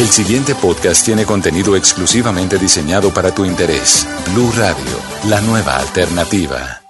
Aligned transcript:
El 0.00 0.08
siguiente 0.08 0.54
podcast 0.54 1.04
tiene 1.04 1.26
contenido 1.26 1.76
exclusivamente 1.76 2.56
diseñado 2.56 3.12
para 3.12 3.34
tu 3.34 3.44
interés. 3.44 4.08
Blue 4.32 4.50
Radio, 4.56 4.96
la 5.28 5.42
nueva 5.42 5.76
alternativa. 5.76 6.80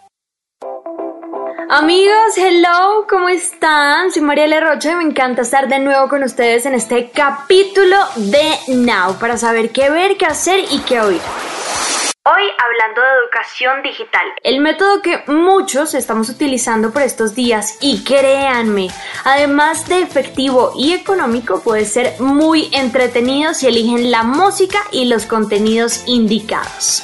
Amigos, 1.68 2.36
hello, 2.36 3.08
¿cómo 3.10 3.28
están? 3.28 4.12
Soy 4.12 4.22
María 4.22 4.60
Rocha 4.60 4.92
y 4.92 4.94
me 4.94 5.02
encanta 5.02 5.42
estar 5.42 5.68
de 5.68 5.80
nuevo 5.80 6.08
con 6.08 6.22
ustedes 6.22 6.66
en 6.66 6.74
este 6.74 7.10
capítulo 7.10 7.96
de 8.14 8.76
Now 8.76 9.18
para 9.18 9.36
saber 9.36 9.70
qué 9.70 9.90
ver, 9.90 10.16
qué 10.16 10.26
hacer 10.26 10.60
y 10.70 10.78
qué 10.78 11.00
oír. 11.00 11.20
Hoy 12.22 12.42
hablando 12.58 13.00
de 13.00 13.08
educación 13.24 13.82
digital, 13.82 14.26
el 14.42 14.60
método 14.60 15.00
que 15.00 15.24
muchos 15.26 15.94
estamos 15.94 16.28
utilizando 16.28 16.92
por 16.92 17.00
estos 17.00 17.34
días 17.34 17.78
y 17.80 18.04
créanme, 18.04 18.88
además 19.24 19.88
de 19.88 20.02
efectivo 20.02 20.74
y 20.76 20.92
económico, 20.92 21.62
puede 21.62 21.86
ser 21.86 22.20
muy 22.20 22.68
entretenido 22.74 23.54
si 23.54 23.68
eligen 23.68 24.10
la 24.10 24.22
música 24.22 24.80
y 24.92 25.06
los 25.06 25.24
contenidos 25.24 26.06
indicados. 26.08 27.02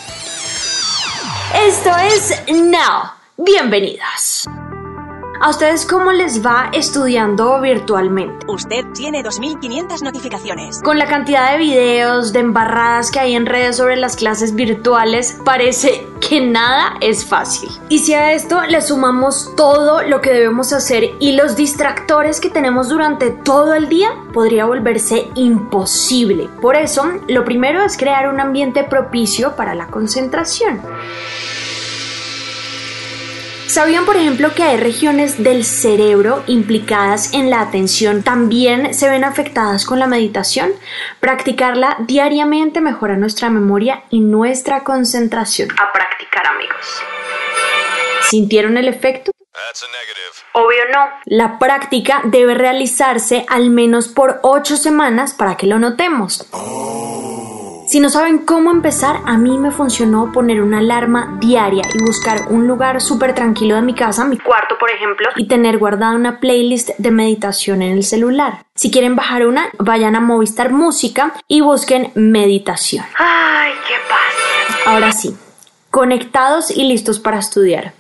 Esto 1.55 1.97
es 1.97 2.43
Now. 2.49 3.13
Bienvenidos. 3.39 4.36
¿A 5.39 5.51
ustedes 5.51 5.85
cómo 5.85 6.13
les 6.13 6.45
va 6.45 6.71
estudiando 6.73 7.61
virtualmente? 7.61 8.47
Usted 8.49 8.87
tiene 8.95 9.23
2.500 9.23 10.03
notificaciones. 10.03 10.81
Con 10.83 10.99
la 10.99 11.07
cantidad 11.07 11.53
de 11.53 11.59
videos, 11.59 12.33
de 12.33 12.41
embarradas 12.41 13.11
que 13.11 13.21
hay 13.21 13.35
en 13.35 13.45
redes 13.45 13.77
sobre 13.77 13.97
las 13.97 14.17
clases 14.17 14.55
virtuales, 14.55 15.39
parece 15.45 16.07
que 16.27 16.41
nada 16.41 16.95
es 17.03 17.27
fácil. 17.27 17.69
Y 17.91 17.99
si 17.99 18.15
a 18.15 18.33
esto 18.33 18.63
le 18.63 18.81
sumamos 18.81 19.55
todo 19.57 20.03
lo 20.03 20.23
que 20.23 20.33
debemos 20.33 20.73
hacer 20.73 21.11
y 21.21 21.33
los 21.33 21.55
distractores 21.55 22.41
que 22.41 22.49
tenemos 22.49 22.89
durante 22.89 23.31
todo 23.31 23.75
el 23.75 23.91
día, 23.91 24.09
podría 24.33 24.65
volverse 24.65 25.29
imposible. 25.35 26.49
Por 26.63 26.77
eso, 26.77 27.05
lo 27.29 27.45
primero 27.45 27.83
es 27.83 27.99
crear 27.99 28.29
un 28.29 28.41
ambiente 28.41 28.85
propicio 28.85 29.55
para 29.55 29.75
la 29.75 29.89
concentración. 29.89 30.81
¿Sabían, 33.77 34.07
por 34.07 34.17
ejemplo, 34.17 34.55
que 34.55 34.63
hay 34.63 34.79
regiones 34.79 35.43
del 35.45 35.63
cerebro 35.63 36.43
implicadas 36.47 37.35
en 37.35 37.51
la 37.51 37.61
atención 37.61 38.23
también 38.23 38.95
se 38.95 39.07
ven 39.11 39.23
afectadas 39.23 39.85
con 39.85 39.99
la 39.99 40.07
meditación? 40.07 40.73
Practicarla 41.21 41.99
diariamente 42.01 42.81
mejora 42.81 43.19
nuestra 43.19 43.51
memoria 43.51 44.05
y 44.09 44.21
nuestra 44.21 44.83
concentración. 44.83 45.69
A 45.73 45.93
practicar, 45.93 46.47
amigos. 46.47 47.03
¿Sintieron 48.31 48.79
el 48.79 48.89
efecto? 48.89 49.31
Obvio 50.53 50.83
no. 50.91 51.11
La 51.27 51.59
práctica 51.59 52.23
debe 52.25 52.55
realizarse 52.55 53.45
al 53.47 53.69
menos 53.69 54.09
por 54.09 54.41
8 54.41 54.79
semanas 54.79 55.35
para 55.35 55.59
que 55.59 55.67
lo 55.67 55.79
notemos. 55.79 56.49
Si 57.87 58.01
no 58.01 58.11
saben 58.11 58.39
cómo 58.39 58.73
empezar, 58.73 59.21
a 59.27 59.39
mí 59.39 59.59
me 59.59 59.71
funcionó 59.71 60.33
poner 60.33 60.61
una 60.61 60.79
alarma 60.79 61.39
diaria 61.41 61.85
y 61.95 62.03
buscar 62.03 62.49
un 62.51 62.67
lugar 62.67 63.01
súper 63.01 63.33
tranquilo 63.33 63.77
de 63.77 63.83
mi 63.83 63.95
casa, 63.95 64.25
mi 64.25 64.39
cuarto 64.39 64.77
por 64.77 64.91
ejemplo, 64.91 65.29
y 65.37 65.47
tener 65.47 65.79
guardada 65.79 66.17
una 66.17 66.41
playlist 66.41 66.91
de 66.99 67.11
meditación 67.13 67.83
en 67.83 67.93
el 67.93 68.03
celular. 68.03 68.65
Si 68.75 68.91
quieren 68.91 69.15
bajar 69.15 69.47
una, 69.47 69.71
vayan 69.79 70.17
a 70.17 70.21
Movistar 70.21 70.73
Música 70.73 71.33
y 71.47 71.61
busquen 71.61 72.11
meditación. 72.17 73.05
¡Ay, 73.19 73.73
qué 73.87 73.95
paz! 74.09 74.87
Ahora 74.87 75.13
sí, 75.13 75.37
conectados 75.97 76.71
y 76.71 76.85
listos 76.85 77.19
para 77.19 77.39
estudiar. 77.39 77.95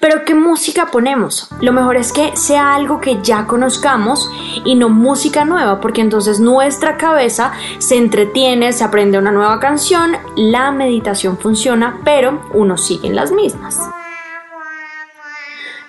Pero 0.00 0.24
¿qué 0.24 0.34
música 0.34 0.86
ponemos? 0.90 1.50
Lo 1.60 1.74
mejor 1.74 1.98
es 1.98 2.10
que 2.10 2.34
sea 2.38 2.74
algo 2.74 3.02
que 3.02 3.18
ya 3.22 3.46
conozcamos 3.46 4.30
y 4.64 4.76
no 4.76 4.88
música 4.88 5.44
nueva, 5.44 5.78
porque 5.78 6.00
entonces 6.00 6.40
nuestra 6.40 6.96
cabeza 6.96 7.52
se 7.80 7.98
entretiene, 7.98 8.72
se 8.72 8.82
aprende 8.82 9.18
una 9.18 9.30
nueva 9.30 9.60
canción, 9.60 10.16
la 10.36 10.72
meditación 10.72 11.36
funciona, 11.36 12.00
pero 12.02 12.40
uno 12.54 12.78
sigue 12.78 13.08
en 13.08 13.16
las 13.16 13.30
mismas. 13.30 13.78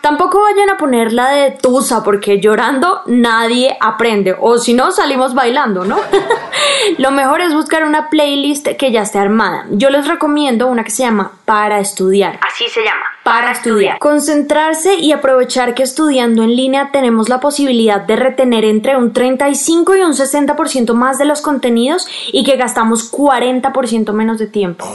Tampoco 0.06 0.40
vayan 0.44 0.70
a 0.70 0.78
poner 0.78 1.14
la 1.14 1.30
de 1.30 1.50
Tusa 1.50 2.04
porque 2.04 2.40
llorando 2.40 3.02
nadie 3.08 3.76
aprende 3.82 4.36
o 4.40 4.60
si 4.60 4.76
no 4.76 4.92
salimos 4.92 5.34
bailando, 5.34 5.84
¿no? 5.84 5.98
Lo 7.00 7.10
mejor 7.10 7.42
es 7.42 7.56
buscar 7.56 7.84
una 7.84 8.12
playlist 8.12 8.68
que 8.78 8.92
ya 8.92 9.02
esté 9.02 9.18
armada. 9.18 9.66
Yo 9.72 9.90
les 9.90 10.08
recomiendo 10.08 10.68
una 10.68 10.84
que 10.84 10.92
se 10.92 11.02
llama 11.02 11.32
Para 11.46 11.80
estudiar. 11.80 12.40
Así 12.48 12.70
se 12.70 12.84
llama. 12.84 13.04
Para 13.24 13.54
estudiar. 13.54 13.98
Concentrarse 13.98 14.94
y 14.94 15.12
aprovechar 15.12 15.74
que 15.74 15.82
estudiando 15.82 16.44
en 16.44 16.56
línea 16.56 16.92
tenemos 16.92 17.28
la 17.28 17.40
posibilidad 17.40 18.00
de 18.00 18.16
retener 18.16 18.64
entre 18.64 18.98
un 18.98 19.12
35 19.12 19.96
y 19.96 20.02
un 20.02 20.14
60% 20.14 20.94
más 20.94 21.18
de 21.18 21.26
los 21.26 21.42
contenidos 21.42 22.08
y 22.32 22.44
que 22.44 22.58
gastamos 22.58 23.12
40% 23.12 24.14
menos 24.14 24.38
de 24.38 24.46
tiempo 24.46 24.86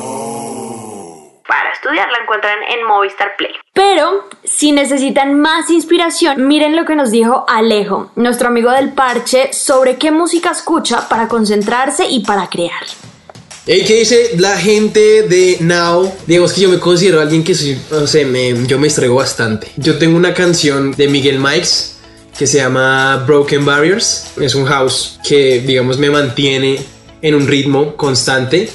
para 1.51 1.73
estudiar. 1.73 2.09
La 2.13 2.23
encuentran 2.23 2.59
en 2.63 2.87
Movistar 2.87 3.35
Play. 3.37 3.51
Pero 3.75 4.29
si 4.45 4.71
necesitan 4.71 5.41
más 5.41 5.69
inspiración, 5.69 6.47
miren 6.47 6.77
lo 6.77 6.85
que 6.85 6.95
nos 6.95 7.11
dijo 7.11 7.45
Alejo, 7.49 8.13
nuestro 8.15 8.49
amigo 8.49 8.71
del 8.71 8.93
parche, 8.93 9.53
sobre 9.53 9.97
qué 9.97 10.13
música 10.13 10.53
escucha 10.53 11.09
para 11.09 11.27
concentrarse 11.27 12.07
y 12.09 12.21
para 12.25 12.49
crear. 12.49 12.85
Hey, 13.67 13.85
¿qué 13.87 13.97
dice 13.97 14.31
la 14.39 14.57
gente 14.57 15.23
de 15.25 15.57
Now? 15.61 16.13
Digamos 16.27 16.53
que 16.53 16.61
yo 16.61 16.69
me 16.69 16.79
considero 16.79 17.21
alguien 17.21 17.43
que 17.43 17.55
soy, 17.55 17.77
no 17.91 18.07
sé, 18.07 18.25
me, 18.25 18.55
yo 18.67 18.79
me 18.79 18.87
estrego 18.87 19.17
bastante. 19.17 19.73
Yo 19.77 19.99
tengo 19.99 20.17
una 20.17 20.33
canción 20.33 20.93
de 20.93 21.09
Miguel 21.09 21.41
Mikes 21.41 21.99
que 22.39 22.47
se 22.47 22.59
llama 22.59 23.25
Broken 23.27 23.65
Barriers. 23.65 24.33
Es 24.41 24.55
un 24.55 24.67
house 24.67 25.19
que, 25.27 25.61
digamos, 25.61 25.99
me 25.99 26.11
mantiene 26.11 26.81
en 27.23 27.35
un 27.35 27.47
ritmo 27.47 27.97
constante 27.97 28.71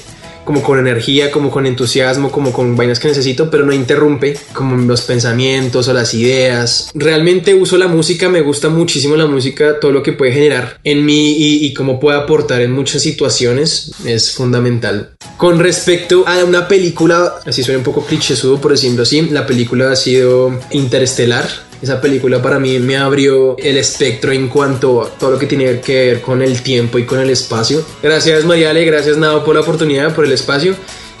como 0.46 0.62
con 0.62 0.78
energía, 0.78 1.30
como 1.30 1.50
con 1.50 1.66
entusiasmo, 1.66 2.30
como 2.30 2.52
con 2.52 2.76
vainas 2.76 2.98
que 2.98 3.08
necesito, 3.08 3.50
pero 3.50 3.66
no 3.66 3.74
interrumpe 3.74 4.38
como 4.54 4.76
los 4.76 5.02
pensamientos 5.02 5.88
o 5.88 5.92
las 5.92 6.14
ideas. 6.14 6.90
Realmente 6.94 7.54
uso 7.54 7.76
la 7.76 7.88
música, 7.88 8.30
me 8.30 8.40
gusta 8.40 8.70
muchísimo 8.70 9.16
la 9.16 9.26
música, 9.26 9.78
todo 9.80 9.92
lo 9.92 10.02
que 10.02 10.12
puede 10.12 10.32
generar 10.32 10.78
en 10.84 11.04
mí 11.04 11.32
y, 11.32 11.66
y 11.66 11.74
cómo 11.74 12.00
puede 12.00 12.16
aportar 12.18 12.62
en 12.62 12.72
muchas 12.72 13.02
situaciones 13.02 13.92
es 14.06 14.32
fundamental. 14.32 15.10
Con 15.36 15.58
respecto 15.58 16.24
a 16.26 16.42
una 16.44 16.68
película, 16.68 17.34
así 17.44 17.62
suena 17.62 17.78
un 17.78 17.84
poco 17.84 18.06
clichésudo 18.06 18.60
por 18.60 18.70
decirlo 18.70 19.02
así, 19.02 19.22
la 19.22 19.46
película 19.46 19.90
ha 19.90 19.96
sido 19.96 20.58
Interestelar 20.70 21.65
esa 21.82 22.00
película 22.00 22.40
para 22.40 22.58
mí 22.58 22.78
me 22.78 22.96
abrió 22.96 23.56
el 23.58 23.76
espectro 23.76 24.32
en 24.32 24.48
cuanto 24.48 25.02
a 25.02 25.10
todo 25.10 25.32
lo 25.32 25.38
que 25.38 25.46
tiene 25.46 25.80
que 25.80 26.06
ver 26.06 26.20
con 26.20 26.42
el 26.42 26.62
tiempo 26.62 26.98
y 26.98 27.04
con 27.04 27.20
el 27.20 27.30
espacio. 27.30 27.84
Gracias 28.02 28.44
Mariale, 28.44 28.84
gracias 28.84 29.16
Nado 29.16 29.44
por 29.44 29.54
la 29.54 29.60
oportunidad, 29.60 30.14
por 30.14 30.24
el 30.24 30.32
espacio 30.32 30.74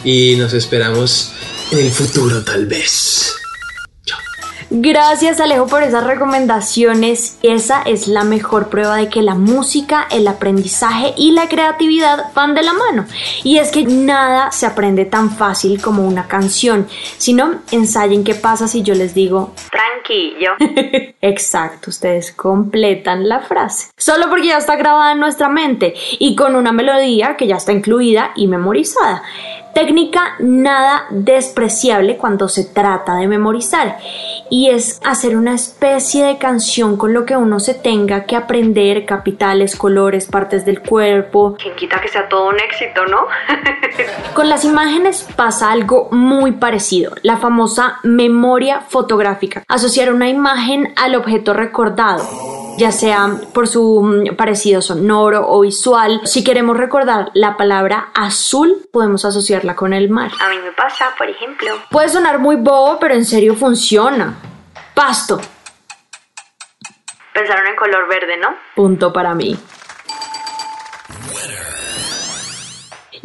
y 0.04 0.36
nos 0.36 0.52
esperamos 0.52 1.32
en 1.72 1.78
el 1.78 1.90
futuro 1.90 2.42
tal 2.44 2.66
vez. 2.66 3.36
Gracias 4.68 5.38
Alejo 5.38 5.68
por 5.68 5.84
esas 5.84 6.04
recomendaciones. 6.04 7.38
Esa 7.42 7.82
es 7.82 8.08
la 8.08 8.24
mejor 8.24 8.68
prueba 8.68 8.96
de 8.96 9.08
que 9.08 9.22
la 9.22 9.36
música, 9.36 10.08
el 10.10 10.26
aprendizaje 10.26 11.14
y 11.16 11.30
la 11.30 11.48
creatividad 11.48 12.32
van 12.34 12.54
de 12.54 12.62
la 12.62 12.72
mano. 12.72 13.06
Y 13.44 13.58
es 13.58 13.70
que 13.70 13.84
nada 13.84 14.50
se 14.50 14.66
aprende 14.66 15.04
tan 15.04 15.30
fácil 15.30 15.80
como 15.80 16.04
una 16.04 16.26
canción. 16.26 16.88
Si 17.16 17.32
no, 17.32 17.60
ensayen 17.70 18.24
qué 18.24 18.34
pasa 18.34 18.66
si 18.66 18.82
yo 18.82 18.94
les 18.94 19.14
digo 19.14 19.52
Exacto, 21.20 21.90
ustedes 21.90 22.32
completan 22.32 23.28
la 23.28 23.40
frase. 23.40 23.90
Solo 23.96 24.28
porque 24.28 24.48
ya 24.48 24.58
está 24.58 24.76
grabada 24.76 25.12
en 25.12 25.20
nuestra 25.20 25.48
mente 25.48 25.94
y 26.18 26.36
con 26.36 26.54
una 26.54 26.72
melodía 26.72 27.36
que 27.36 27.46
ya 27.46 27.56
está 27.56 27.72
incluida 27.72 28.32
y 28.36 28.46
memorizada. 28.46 29.22
Técnica 29.76 30.36
nada 30.38 31.04
despreciable 31.10 32.16
cuando 32.16 32.48
se 32.48 32.64
trata 32.64 33.16
de 33.16 33.28
memorizar 33.28 33.98
y 34.48 34.70
es 34.70 35.02
hacer 35.04 35.36
una 35.36 35.52
especie 35.52 36.24
de 36.24 36.38
canción 36.38 36.96
con 36.96 37.12
lo 37.12 37.26
que 37.26 37.36
uno 37.36 37.60
se 37.60 37.74
tenga 37.74 38.24
que 38.24 38.36
aprender, 38.36 39.04
capitales, 39.04 39.76
colores, 39.76 40.28
partes 40.28 40.64
del 40.64 40.80
cuerpo. 40.80 41.58
Quien 41.62 41.76
quita 41.76 42.00
que 42.00 42.08
sea 42.08 42.26
todo 42.26 42.48
un 42.48 42.58
éxito, 42.58 43.04
¿no? 43.04 43.26
con 44.34 44.48
las 44.48 44.64
imágenes 44.64 45.28
pasa 45.36 45.70
algo 45.70 46.08
muy 46.10 46.52
parecido, 46.52 47.12
la 47.20 47.36
famosa 47.36 47.98
memoria 48.02 48.80
fotográfica, 48.80 49.62
asociar 49.68 50.10
una 50.10 50.30
imagen 50.30 50.94
al 50.96 51.16
objeto 51.16 51.52
recordado 51.52 52.55
ya 52.76 52.92
sea 52.92 53.28
por 53.52 53.68
su 53.68 54.02
mm, 54.02 54.36
parecido 54.36 54.82
sonoro 54.82 55.46
o 55.48 55.60
visual. 55.60 56.20
Si 56.24 56.44
queremos 56.44 56.76
recordar 56.76 57.30
la 57.34 57.56
palabra 57.56 58.10
azul, 58.14 58.88
podemos 58.92 59.24
asociarla 59.24 59.74
con 59.76 59.92
el 59.92 60.08
mar. 60.10 60.30
A 60.40 60.48
mí 60.48 60.58
me 60.58 60.72
pasa, 60.72 61.10
por 61.16 61.28
ejemplo. 61.28 61.74
Puede 61.90 62.08
sonar 62.08 62.38
muy 62.38 62.56
bobo, 62.56 62.98
pero 62.98 63.14
en 63.14 63.24
serio 63.24 63.54
funciona. 63.54 64.34
Pasto. 64.94 65.40
Pensaron 67.32 67.66
en 67.66 67.76
color 67.76 68.08
verde, 68.08 68.36
¿no? 68.38 68.54
Punto 68.74 69.12
para 69.12 69.34
mí. 69.34 69.58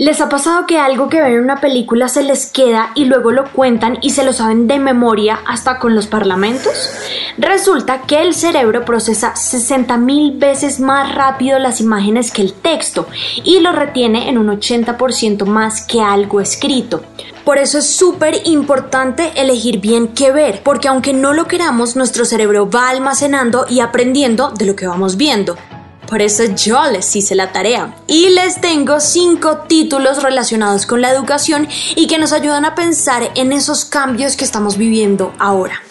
¿Les 0.02 0.20
ha 0.20 0.30
pasado 0.30 0.66
que 0.66 0.80
algo 0.80 1.10
que 1.10 1.22
ven 1.22 1.34
en 1.34 1.44
una 1.44 1.62
película 1.62 2.10
se 2.10 2.24
les 2.24 2.48
queda 2.48 2.90
y 2.96 3.06
luego 3.06 3.30
lo 3.32 3.44
cuentan 3.52 4.00
y 4.02 4.10
se 4.10 4.24
lo 4.24 4.34
saben 4.34 4.66
de 4.66 4.80
memoria 4.80 5.42
hasta 5.46 5.78
con 5.78 5.94
los 5.94 6.08
parlamentos? 6.08 6.90
Resulta 7.38 8.02
que 8.02 8.20
el 8.24 8.34
cerebro 8.34 8.84
procesa 8.84 9.36
60 9.36 9.98
mil 9.98 10.40
veces 10.40 10.80
más 10.80 11.14
rápido 11.14 11.60
las 11.60 11.82
imágenes 11.82 12.32
que 12.32 12.42
el 12.42 12.54
texto 12.54 13.08
y 13.44 13.60
lo 13.60 13.74
retiene 13.74 14.28
en 14.28 14.40
un 14.40 14.48
80% 14.48 15.46
más 15.46 15.86
que 15.86 16.02
algo 16.02 16.42
escrito. 16.42 17.04
Por 17.46 17.60
eso 17.60 17.78
es 17.78 17.86
súper 17.86 18.42
importante 18.46 19.32
elegir 19.36 19.82
bien 19.82 20.08
qué 20.08 20.32
ver, 20.32 20.64
porque 20.64 20.88
aunque 20.88 21.14
no 21.14 21.34
lo 21.34 21.48
queramos, 21.48 21.96
nuestro 21.96 22.26
cerebro 22.26 22.68
va 22.68 22.90
almacenando 22.90 23.68
y 23.70 23.82
aprendiendo 23.82 24.50
de 24.50 24.66
lo 24.66 24.76
que 24.76 24.88
vamos 24.88 25.16
viendo. 25.16 25.58
Por 26.12 26.22
eso 26.22 26.44
yo 26.44 26.84
les 26.92 27.16
hice 27.16 27.36
la 27.36 27.54
tarea. 27.54 27.96
Y 28.06 28.32
les 28.32 28.60
tengo 28.60 29.00
cinco 29.00 29.60
títulos 29.60 30.22
relacionados 30.22 30.86
con 30.86 31.00
la 31.00 31.10
educación 31.10 31.70
y 31.96 32.08
que 32.08 32.18
nos 32.18 32.34
ayudan 32.34 32.66
a 32.66 32.76
pensar 32.76 33.32
en 33.36 33.54
esos 33.54 33.86
cambios 33.86 34.36
que 34.36 34.44
estamos 34.44 34.76
viviendo 34.76 35.34
ahora. 35.40 35.82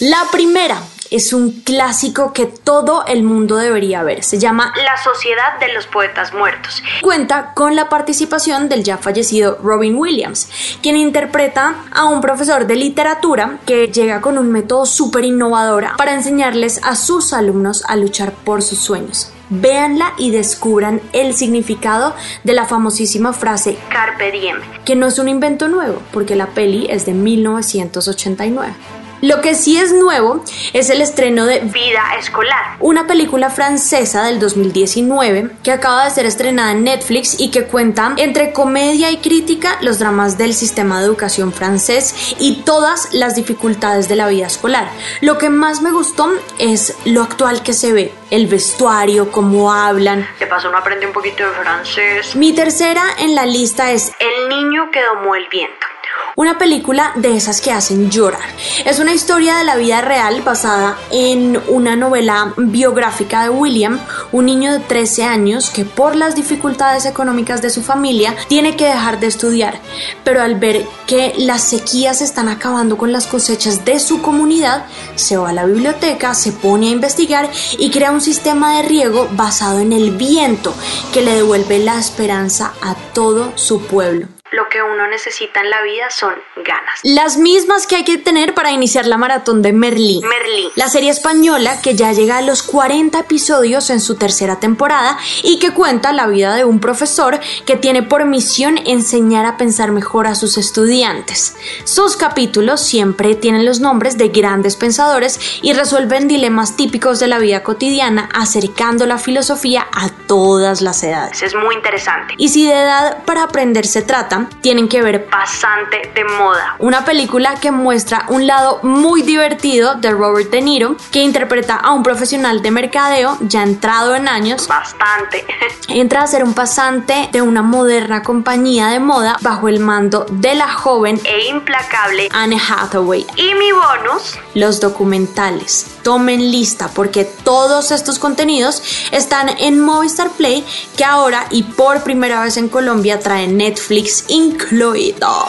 La 0.00 0.24
primera, 0.30 0.82
es 1.14 1.32
un 1.32 1.52
clásico 1.62 2.32
que 2.32 2.46
todo 2.46 3.04
el 3.06 3.22
mundo 3.22 3.56
debería 3.56 4.02
ver. 4.02 4.24
Se 4.24 4.40
llama 4.40 4.74
La 4.76 4.96
Sociedad 5.00 5.60
de 5.60 5.72
los 5.72 5.86
Poetas 5.86 6.34
Muertos. 6.34 6.82
Cuenta 7.02 7.52
con 7.54 7.76
la 7.76 7.88
participación 7.88 8.68
del 8.68 8.82
ya 8.82 8.98
fallecido 8.98 9.56
Robin 9.62 9.94
Williams, 9.94 10.48
quien 10.82 10.96
interpreta 10.96 11.76
a 11.92 12.06
un 12.06 12.20
profesor 12.20 12.66
de 12.66 12.74
literatura 12.74 13.58
que 13.64 13.92
llega 13.92 14.20
con 14.20 14.38
un 14.38 14.50
método 14.50 14.86
súper 14.86 15.24
innovador 15.24 15.86
para 15.96 16.14
enseñarles 16.14 16.80
a 16.82 16.96
sus 16.96 17.32
alumnos 17.32 17.84
a 17.86 17.94
luchar 17.94 18.32
por 18.32 18.62
sus 18.62 18.80
sueños. 18.80 19.30
Véanla 19.50 20.14
y 20.18 20.32
descubran 20.32 21.00
el 21.12 21.34
significado 21.34 22.16
de 22.42 22.54
la 22.54 22.66
famosísima 22.66 23.32
frase 23.32 23.78
Carpe 23.88 24.32
Diem, 24.32 24.60
que 24.84 24.96
no 24.96 25.06
es 25.06 25.20
un 25.20 25.28
invento 25.28 25.68
nuevo, 25.68 26.02
porque 26.12 26.34
la 26.34 26.48
peli 26.48 26.88
es 26.90 27.06
de 27.06 27.12
1989. 27.12 29.03
Lo 29.24 29.40
que 29.40 29.54
sí 29.54 29.78
es 29.78 29.90
nuevo 29.94 30.44
es 30.74 30.90
el 30.90 31.00
estreno 31.00 31.46
de 31.46 31.60
Vida 31.60 32.02
Escolar, 32.18 32.76
una 32.80 33.06
película 33.06 33.48
francesa 33.48 34.22
del 34.24 34.38
2019 34.38 35.48
que 35.62 35.72
acaba 35.72 36.04
de 36.04 36.10
ser 36.10 36.26
estrenada 36.26 36.72
en 36.72 36.84
Netflix 36.84 37.40
y 37.40 37.50
que 37.50 37.64
cuenta 37.64 38.12
entre 38.18 38.52
comedia 38.52 39.10
y 39.10 39.16
crítica 39.16 39.78
los 39.80 39.98
dramas 39.98 40.36
del 40.36 40.52
sistema 40.52 40.98
de 40.98 41.06
educación 41.06 41.54
francés 41.54 42.36
y 42.38 42.64
todas 42.66 43.14
las 43.14 43.34
dificultades 43.34 44.10
de 44.10 44.16
la 44.16 44.28
vida 44.28 44.46
escolar. 44.46 44.90
Lo 45.22 45.38
que 45.38 45.48
más 45.48 45.80
me 45.80 45.90
gustó 45.90 46.30
es 46.58 46.94
lo 47.06 47.22
actual 47.22 47.62
que 47.62 47.72
se 47.72 47.94
ve, 47.94 48.12
el 48.30 48.46
vestuario, 48.46 49.32
cómo 49.32 49.72
hablan. 49.72 50.28
De 50.38 50.46
paso 50.46 50.68
uno 50.68 50.76
aprende 50.76 51.06
un 51.06 51.14
poquito 51.14 51.44
de 51.44 51.50
francés. 51.50 52.36
Mi 52.36 52.52
tercera 52.52 53.02
en 53.18 53.34
la 53.34 53.46
lista 53.46 53.90
es 53.90 54.12
El 54.18 54.50
niño 54.50 54.90
que 54.90 55.02
domó 55.02 55.34
el 55.34 55.48
viento 55.48 55.93
una 56.36 56.58
película 56.58 57.12
de 57.16 57.36
esas 57.36 57.60
que 57.60 57.70
hacen 57.70 58.10
llorar. 58.10 58.42
Es 58.84 58.98
una 58.98 59.14
historia 59.14 59.56
de 59.56 59.64
la 59.64 59.76
vida 59.76 60.00
real 60.00 60.42
basada 60.42 60.98
en 61.10 61.60
una 61.68 61.96
novela 61.96 62.54
biográfica 62.56 63.44
de 63.44 63.50
William, 63.50 64.00
un 64.32 64.46
niño 64.46 64.72
de 64.72 64.80
13 64.80 65.24
años 65.24 65.70
que 65.70 65.84
por 65.84 66.16
las 66.16 66.34
dificultades 66.34 67.06
económicas 67.06 67.62
de 67.62 67.70
su 67.70 67.82
familia 67.82 68.34
tiene 68.48 68.76
que 68.76 68.86
dejar 68.86 69.20
de 69.20 69.28
estudiar, 69.28 69.80
pero 70.24 70.42
al 70.42 70.56
ver 70.56 70.84
que 71.06 71.34
las 71.38 71.62
sequías 71.62 72.20
están 72.20 72.48
acabando 72.48 72.98
con 72.98 73.12
las 73.12 73.26
cosechas 73.26 73.84
de 73.84 74.00
su 74.00 74.20
comunidad, 74.22 74.86
se 75.14 75.36
va 75.36 75.50
a 75.50 75.52
la 75.52 75.66
biblioteca, 75.66 76.34
se 76.34 76.52
pone 76.52 76.88
a 76.88 76.92
investigar 76.92 77.50
y 77.78 77.90
crea 77.90 78.10
un 78.10 78.20
sistema 78.20 78.76
de 78.76 78.82
riego 78.82 79.28
basado 79.32 79.78
en 79.78 79.92
el 79.92 80.10
viento 80.10 80.74
que 81.12 81.22
le 81.22 81.34
devuelve 81.34 81.78
la 81.78 81.98
esperanza 81.98 82.72
a 82.82 82.94
todo 83.12 83.52
su 83.56 83.80
pueblo 83.82 84.28
lo 84.54 84.68
que 84.68 84.82
uno 84.82 85.06
necesita 85.08 85.60
en 85.60 85.70
la 85.70 85.82
vida 85.82 86.10
son 86.10 86.34
ganas. 86.56 87.00
Las 87.02 87.36
mismas 87.36 87.86
que 87.86 87.96
hay 87.96 88.04
que 88.04 88.18
tener 88.18 88.54
para 88.54 88.70
iniciar 88.70 89.06
la 89.06 89.18
maratón 89.18 89.62
de 89.62 89.72
Merlí. 89.72 90.20
Merlí. 90.22 90.70
La 90.76 90.88
serie 90.88 91.10
española 91.10 91.80
que 91.82 91.94
ya 91.94 92.12
llega 92.12 92.38
a 92.38 92.42
los 92.42 92.62
40 92.62 93.18
episodios 93.18 93.90
en 93.90 94.00
su 94.00 94.16
tercera 94.16 94.60
temporada 94.60 95.18
y 95.42 95.58
que 95.58 95.72
cuenta 95.72 96.12
la 96.12 96.28
vida 96.28 96.54
de 96.54 96.64
un 96.64 96.78
profesor 96.80 97.40
que 97.66 97.76
tiene 97.76 98.02
por 98.02 98.24
misión 98.24 98.78
enseñar 98.86 99.44
a 99.44 99.56
pensar 99.56 99.90
mejor 99.90 100.26
a 100.26 100.34
sus 100.34 100.56
estudiantes. 100.56 101.56
Sus 101.84 102.16
capítulos 102.16 102.80
siempre 102.80 103.34
tienen 103.34 103.64
los 103.64 103.80
nombres 103.80 104.16
de 104.16 104.28
grandes 104.28 104.76
pensadores 104.76 105.40
y 105.62 105.72
resuelven 105.72 106.28
dilemas 106.28 106.76
típicos 106.76 107.18
de 107.18 107.26
la 107.26 107.38
vida 107.38 107.62
cotidiana 107.62 108.28
acercando 108.32 109.06
la 109.06 109.18
filosofía 109.18 109.86
a 109.92 110.10
todas 110.26 110.80
las 110.80 111.02
edades. 111.02 111.42
Es 111.42 111.54
muy 111.54 111.74
interesante. 111.74 112.34
Y 112.38 112.48
si 112.48 112.66
de 112.66 112.72
edad 112.72 113.24
para 113.24 113.44
aprender 113.44 113.86
se 113.86 114.02
trata, 114.02 114.48
tienen 114.60 114.88
que 114.88 115.02
ver 115.02 115.26
Pasante 115.26 116.10
de 116.14 116.24
Moda, 116.24 116.76
una 116.78 117.04
película 117.04 117.54
que 117.60 117.70
muestra 117.70 118.24
un 118.28 118.46
lado 118.46 118.80
muy 118.82 119.22
divertido 119.22 119.94
de 119.96 120.10
Robert 120.10 120.50
De 120.50 120.60
Niro, 120.60 120.96
que 121.12 121.20
interpreta 121.20 121.76
a 121.76 121.92
un 121.92 122.02
profesional 122.02 122.62
de 122.62 122.70
mercadeo 122.70 123.36
ya 123.40 123.62
entrado 123.62 124.14
en 124.14 124.28
años. 124.28 124.66
Bastante. 124.66 125.44
Entra 125.88 126.22
a 126.22 126.26
ser 126.26 126.44
un 126.44 126.54
pasante 126.54 127.28
de 127.32 127.42
una 127.42 127.62
moderna 127.62 128.22
compañía 128.22 128.88
de 128.88 129.00
moda 129.00 129.36
bajo 129.40 129.68
el 129.68 129.80
mando 129.80 130.26
de 130.30 130.54
la 130.54 130.72
joven 130.72 131.20
e 131.24 131.48
implacable 131.48 132.28
Anne 132.32 132.58
Hathaway. 132.58 133.26
Y 133.36 133.54
mi 133.54 133.72
bonus, 133.72 134.38
los 134.54 134.80
documentales. 134.80 135.86
Tomen 136.02 136.50
lista 136.50 136.88
porque 136.88 137.24
todos 137.24 137.90
estos 137.90 138.18
contenidos 138.18 138.82
están 139.10 139.48
en 139.48 139.80
Movistar 139.80 140.13
Play 140.36 140.64
que 140.96 141.04
ahora 141.04 141.46
y 141.50 141.62
por 141.62 142.02
primera 142.02 142.42
vez 142.42 142.56
en 142.56 142.68
Colombia 142.68 143.18
trae 143.18 143.48
Netflix 143.48 144.24
incluido. 144.28 145.46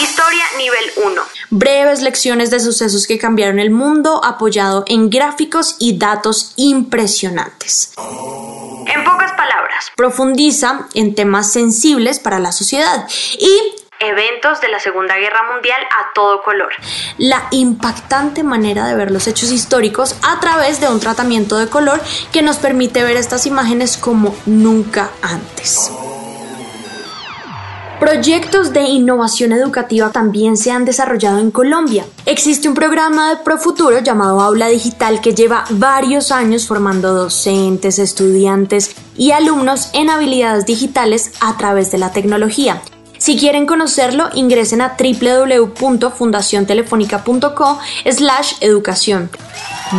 Historia 0.00 0.44
nivel 0.56 0.92
1. 1.04 1.22
Breves 1.50 2.00
lecciones 2.00 2.50
de 2.50 2.60
sucesos 2.60 3.06
que 3.06 3.18
cambiaron 3.18 3.58
el 3.58 3.70
mundo 3.70 4.24
apoyado 4.24 4.84
en 4.86 5.10
gráficos 5.10 5.76
y 5.78 5.98
datos 5.98 6.52
impresionantes. 6.56 7.92
En 8.86 9.04
pocas 9.04 9.32
palabras, 9.32 9.90
profundiza 9.96 10.86
en 10.94 11.14
temas 11.14 11.52
sensibles 11.52 12.20
para 12.20 12.38
la 12.38 12.52
sociedad 12.52 13.08
y 13.38 13.81
eventos 14.02 14.60
de 14.60 14.68
la 14.68 14.80
Segunda 14.80 15.16
Guerra 15.16 15.42
Mundial 15.52 15.80
a 15.90 16.12
todo 16.14 16.42
color. 16.42 16.72
La 17.18 17.44
impactante 17.50 18.42
manera 18.42 18.86
de 18.86 18.94
ver 18.94 19.10
los 19.10 19.26
hechos 19.26 19.50
históricos 19.50 20.16
a 20.22 20.40
través 20.40 20.80
de 20.80 20.88
un 20.88 21.00
tratamiento 21.00 21.58
de 21.58 21.68
color 21.68 22.00
que 22.32 22.42
nos 22.42 22.56
permite 22.56 23.02
ver 23.02 23.16
estas 23.16 23.46
imágenes 23.46 23.96
como 23.96 24.34
nunca 24.46 25.10
antes. 25.22 25.90
Proyectos 28.02 28.72
de 28.72 28.82
innovación 28.82 29.52
educativa 29.52 30.10
también 30.10 30.56
se 30.56 30.72
han 30.72 30.84
desarrollado 30.84 31.38
en 31.38 31.52
Colombia. 31.52 32.04
Existe 32.26 32.68
un 32.68 32.74
programa 32.74 33.30
de 33.30 33.44
Profuturo 33.44 34.00
llamado 34.00 34.40
Aula 34.40 34.66
Digital 34.66 35.20
que 35.20 35.36
lleva 35.36 35.64
varios 35.70 36.32
años 36.32 36.66
formando 36.66 37.14
docentes, 37.14 38.00
estudiantes 38.00 38.96
y 39.16 39.30
alumnos 39.30 39.90
en 39.92 40.10
habilidades 40.10 40.66
digitales 40.66 41.30
a 41.40 41.56
través 41.56 41.92
de 41.92 41.98
la 41.98 42.10
tecnología. 42.10 42.82
Si 43.22 43.38
quieren 43.38 43.66
conocerlo, 43.66 44.30
ingresen 44.34 44.80
a 44.80 44.96
www.fundaciontelefónica.co 44.98 47.78
slash 48.10 48.54
educación. 48.60 49.30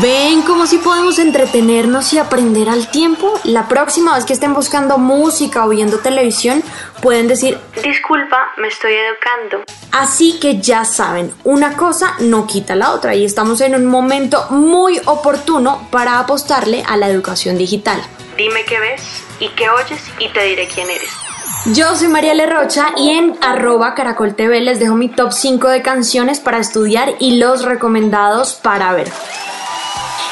¿Ven 0.02 0.42
cómo 0.42 0.68
si 0.68 0.80
podemos 0.80 1.20
entretenernos 1.20 2.12
y 2.12 2.18
aprender 2.18 2.68
al 2.68 2.92
tiempo? 2.92 3.40
La 3.46 3.70
próxima 3.70 4.16
vez 4.16 4.26
que 4.26 4.34
estén 4.34 4.54
buscando 4.54 4.98
música 4.98 5.66
o 5.66 5.70
viendo 5.70 6.00
televisión, 6.00 6.62
pueden 7.02 7.30
decir, 7.30 7.58
disculpa, 7.82 8.52
me 8.58 8.68
estoy 8.68 8.92
educando. 8.92 9.64
Así 9.94 10.38
que 10.42 10.60
ya 10.60 10.84
saben, 10.84 11.34
una 11.46 11.78
cosa 11.78 12.16
no 12.20 12.46
quita 12.46 12.76
la 12.76 12.92
otra 12.92 13.16
y 13.16 13.24
estamos 13.24 13.62
en 13.62 13.74
un 13.74 13.86
momento 13.86 14.48
muy 14.50 15.00
oportuno 15.06 15.88
para 15.92 16.20
apostarle 16.20 16.84
a 16.86 16.98
la 16.98 17.08
educación 17.08 17.58
digital. 17.58 18.04
Dime 18.36 18.66
qué 18.66 18.82
ves 18.82 19.24
y 19.40 19.48
qué 19.48 19.70
oyes 19.70 20.02
y 20.20 20.28
te 20.28 20.44
diré 20.44 20.68
quién 20.68 20.90
eres. 20.90 21.23
Yo 21.68 21.96
soy 21.96 22.10
María 22.10 22.34
Rocha 22.46 22.88
y 22.98 23.12
en 23.12 23.38
arroba 23.42 23.96
caracol 23.96 24.36
les 24.38 24.80
dejo 24.80 24.96
mi 24.96 25.08
top 25.08 25.32
5 25.32 25.70
de 25.70 25.82
canciones 25.82 26.42
para 26.42 26.58
estudiar 26.58 27.14
y 27.20 27.38
los 27.38 27.64
recomendados 27.64 28.54
para 28.56 28.92
ver. 28.92 29.10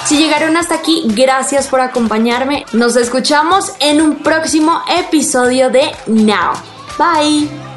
Si 0.05 0.17
llegaron 0.17 0.57
hasta 0.57 0.75
aquí, 0.75 1.03
gracias 1.15 1.67
por 1.67 1.79
acompañarme. 1.79 2.65
Nos 2.73 2.97
escuchamos 2.97 3.71
en 3.79 4.01
un 4.01 4.15
próximo 4.17 4.81
episodio 4.89 5.69
de 5.69 5.83
Now. 6.07 6.53
Bye. 6.97 7.70